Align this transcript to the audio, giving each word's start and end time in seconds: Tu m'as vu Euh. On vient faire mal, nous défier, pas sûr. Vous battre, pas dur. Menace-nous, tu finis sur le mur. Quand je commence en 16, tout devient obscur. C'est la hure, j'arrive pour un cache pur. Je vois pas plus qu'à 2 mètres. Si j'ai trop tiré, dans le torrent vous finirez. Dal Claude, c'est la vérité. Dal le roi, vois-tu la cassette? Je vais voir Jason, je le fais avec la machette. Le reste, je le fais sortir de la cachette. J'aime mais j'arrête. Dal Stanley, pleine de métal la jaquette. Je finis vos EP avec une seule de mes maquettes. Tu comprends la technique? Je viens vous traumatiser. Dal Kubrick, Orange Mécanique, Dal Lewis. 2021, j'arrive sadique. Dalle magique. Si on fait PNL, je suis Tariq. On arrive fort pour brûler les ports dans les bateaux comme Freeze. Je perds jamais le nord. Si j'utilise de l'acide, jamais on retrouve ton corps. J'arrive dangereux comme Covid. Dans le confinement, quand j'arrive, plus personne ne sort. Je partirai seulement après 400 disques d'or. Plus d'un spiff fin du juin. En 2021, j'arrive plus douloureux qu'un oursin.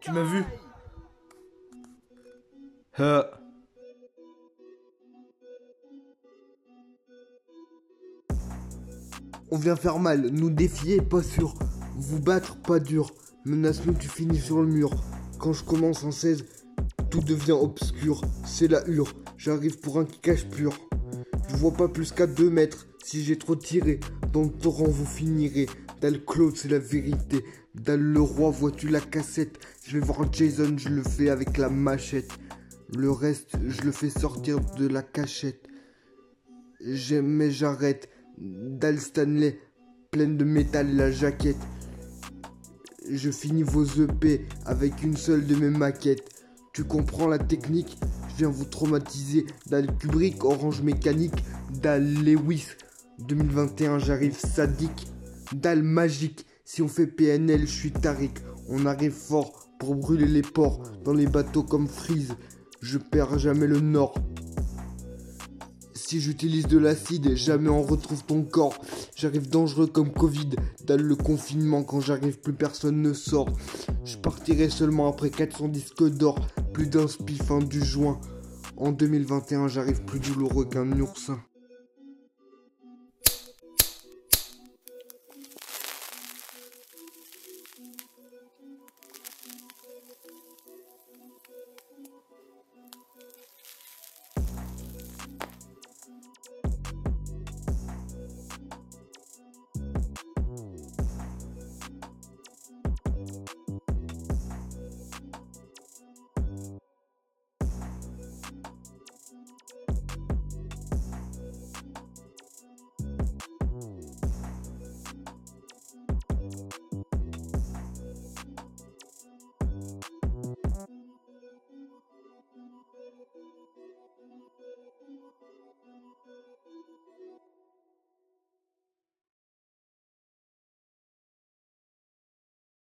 Tu 0.00 0.10
m'as 0.12 0.22
vu 0.22 0.44
Euh. 2.98 3.22
On 9.50 9.58
vient 9.58 9.76
faire 9.76 9.98
mal, 9.98 10.28
nous 10.28 10.50
défier, 10.50 11.00
pas 11.00 11.22
sûr. 11.22 11.54
Vous 11.96 12.20
battre, 12.20 12.56
pas 12.56 12.80
dur. 12.80 13.10
Menace-nous, 13.44 13.94
tu 13.94 14.08
finis 14.08 14.38
sur 14.38 14.60
le 14.60 14.66
mur. 14.66 14.90
Quand 15.38 15.52
je 15.52 15.64
commence 15.64 16.04
en 16.04 16.10
16, 16.10 16.44
tout 17.10 17.20
devient 17.20 17.52
obscur. 17.52 18.22
C'est 18.44 18.68
la 18.68 18.86
hure, 18.88 19.12
j'arrive 19.36 19.78
pour 19.78 19.98
un 19.98 20.04
cache 20.04 20.46
pur. 20.48 20.72
Je 21.48 21.56
vois 21.56 21.72
pas 21.72 21.88
plus 21.88 22.12
qu'à 22.12 22.26
2 22.26 22.50
mètres. 22.50 22.86
Si 23.04 23.22
j'ai 23.22 23.38
trop 23.38 23.54
tiré, 23.54 24.00
dans 24.32 24.42
le 24.42 24.50
torrent 24.50 24.88
vous 24.88 25.06
finirez. 25.06 25.66
Dal 26.00 26.24
Claude, 26.24 26.56
c'est 26.56 26.68
la 26.68 26.78
vérité. 26.78 27.44
Dal 27.74 28.00
le 28.00 28.20
roi, 28.20 28.50
vois-tu 28.50 28.88
la 28.88 29.00
cassette? 29.00 29.58
Je 29.86 29.98
vais 29.98 30.04
voir 30.04 30.30
Jason, 30.32 30.76
je 30.76 30.88
le 30.90 31.02
fais 31.02 31.30
avec 31.30 31.56
la 31.56 31.68
machette. 31.70 32.30
Le 32.94 33.10
reste, 33.10 33.56
je 33.66 33.82
le 33.82 33.92
fais 33.92 34.10
sortir 34.10 34.60
de 34.78 34.86
la 34.86 35.02
cachette. 35.02 35.66
J'aime 36.80 37.26
mais 37.26 37.50
j'arrête. 37.50 38.08
Dal 38.38 39.00
Stanley, 39.00 39.58
pleine 40.10 40.36
de 40.36 40.44
métal 40.44 40.94
la 40.94 41.10
jaquette. 41.10 41.56
Je 43.10 43.30
finis 43.30 43.62
vos 43.62 43.84
EP 43.84 44.46
avec 44.66 45.02
une 45.02 45.16
seule 45.16 45.46
de 45.46 45.54
mes 45.56 45.70
maquettes. 45.70 46.28
Tu 46.74 46.84
comprends 46.84 47.28
la 47.28 47.38
technique? 47.38 47.98
Je 48.28 48.36
viens 48.36 48.50
vous 48.50 48.66
traumatiser. 48.66 49.46
Dal 49.70 49.86
Kubrick, 49.96 50.44
Orange 50.44 50.82
Mécanique, 50.82 51.42
Dal 51.80 52.04
Lewis. 52.22 52.66
2021, 53.20 53.98
j'arrive 53.98 54.38
sadique. 54.38 55.06
Dalle 55.52 55.82
magique. 55.82 56.44
Si 56.64 56.82
on 56.82 56.88
fait 56.88 57.06
PNL, 57.06 57.60
je 57.60 57.72
suis 57.72 57.92
Tariq. 57.92 58.32
On 58.68 58.86
arrive 58.86 59.12
fort 59.12 59.68
pour 59.78 59.94
brûler 59.94 60.26
les 60.26 60.42
ports 60.42 60.82
dans 61.04 61.12
les 61.12 61.26
bateaux 61.26 61.62
comme 61.62 61.86
Freeze. 61.86 62.34
Je 62.80 62.98
perds 62.98 63.38
jamais 63.38 63.66
le 63.66 63.80
nord. 63.80 64.14
Si 65.94 66.20
j'utilise 66.20 66.66
de 66.66 66.78
l'acide, 66.78 67.36
jamais 67.36 67.68
on 67.68 67.82
retrouve 67.82 68.24
ton 68.24 68.42
corps. 68.42 68.78
J'arrive 69.16 69.48
dangereux 69.48 69.86
comme 69.86 70.12
Covid. 70.12 70.50
Dans 70.84 71.00
le 71.00 71.16
confinement, 71.16 71.82
quand 71.82 72.00
j'arrive, 72.00 72.40
plus 72.40 72.52
personne 72.52 73.00
ne 73.02 73.12
sort. 73.12 73.48
Je 74.04 74.16
partirai 74.16 74.68
seulement 74.68 75.08
après 75.08 75.30
400 75.30 75.68
disques 75.68 76.08
d'or. 76.08 76.38
Plus 76.72 76.86
d'un 76.86 77.08
spiff 77.08 77.42
fin 77.42 77.58
du 77.58 77.84
juin. 77.84 78.20
En 78.76 78.92
2021, 78.92 79.68
j'arrive 79.68 80.02
plus 80.02 80.20
douloureux 80.20 80.66
qu'un 80.66 80.90
oursin. 81.00 81.40